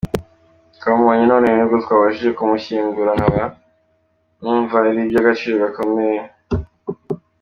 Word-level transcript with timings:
Twamubonye 0.77 1.23
none 1.31 1.47
ni 1.51 1.63
bwo 1.67 1.75
twabashije 1.83 2.31
kumushyingura, 2.37 3.11
nkaba 3.17 3.43
numva 4.41 4.73
ari 4.79 4.89
iby’agaciro 5.05 5.55
gakomeye”. 5.63 6.19